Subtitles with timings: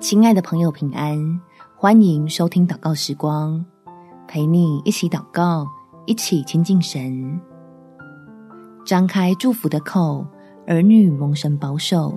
[0.00, 1.18] 亲爱的朋友，平安！
[1.76, 3.64] 欢迎收听祷告时光，
[4.28, 5.66] 陪你一起祷告，
[6.06, 7.40] 一起亲近神。
[8.86, 10.24] 张开祝福的口，
[10.68, 12.16] 儿女蒙神保守。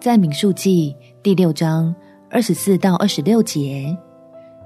[0.00, 0.92] 在民数记
[1.22, 1.94] 第六章
[2.28, 3.96] 二十四到二十六节，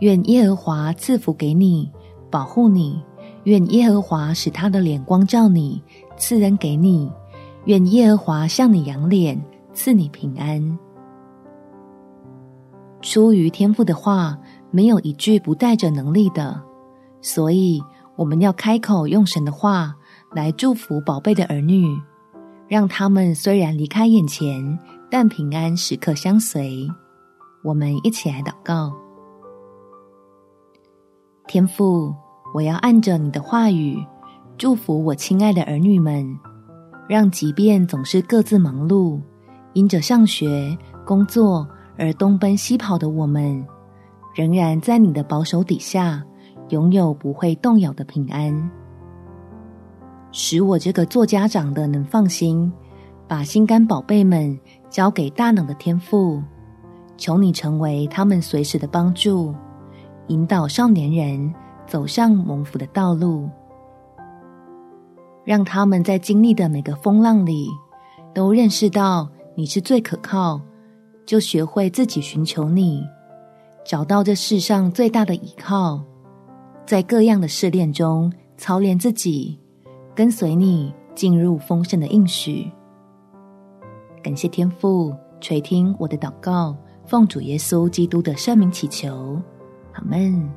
[0.00, 1.92] 愿耶和华赐福给你，
[2.30, 2.98] 保护你；
[3.44, 5.82] 愿耶和华使他的脸光照你，
[6.16, 7.10] 赐恩给你；
[7.66, 9.38] 愿耶和华向你扬脸，
[9.74, 10.78] 赐你平安。
[13.08, 14.36] 出于天父的话，
[14.72, 16.60] 没有一句不带着能力的，
[17.22, 17.80] 所以
[18.16, 19.94] 我们要开口用神的话
[20.34, 21.86] 来祝福宝贝的儿女，
[22.66, 24.76] 让他们虽然离开眼前，
[25.08, 26.88] 但平安时刻相随。
[27.62, 28.92] 我们一起来祷告：
[31.46, 32.12] 天父，
[32.52, 34.04] 我要按着你的话语
[34.58, 36.26] 祝福我亲爱的儿女们，
[37.08, 39.20] 让即便总是各自忙碌，
[39.74, 41.64] 因着上学、工作。
[41.98, 43.66] 而东奔西跑的我们，
[44.34, 46.22] 仍然在你的保守底下，
[46.68, 48.70] 拥有不会动摇的平安，
[50.30, 52.70] 使我这个做家长的能放心，
[53.26, 54.58] 把心肝宝贝们
[54.90, 56.42] 交给大能的天赋，
[57.16, 59.54] 求你成为他们随时的帮助，
[60.26, 61.54] 引导少年人
[61.86, 63.48] 走上蒙福的道路，
[65.44, 67.68] 让他们在经历的每个风浪里，
[68.34, 70.60] 都认识到你是最可靠。
[71.26, 73.04] 就学会自己寻求你，
[73.84, 76.00] 找到这世上最大的依靠，
[76.86, 79.58] 在各样的试炼中操练自己，
[80.14, 82.70] 跟随你进入丰盛的应许。
[84.22, 89.40] 感谢天父垂听我的祷告，奉主耶稣基督的圣名祈求，
[89.94, 90.48] 阿门。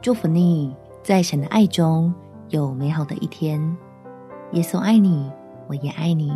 [0.00, 2.14] 祝福你在神的爱中
[2.48, 3.60] 有美好的一天。
[4.52, 5.30] 耶稣爱你，
[5.68, 6.32] 我也爱你。